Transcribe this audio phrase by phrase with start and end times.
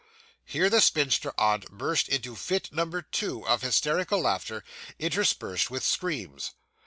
[0.43, 4.63] Here the spinster aunt burst into fit number two, of hysteric laughter
[4.97, 6.55] interspersed with screams.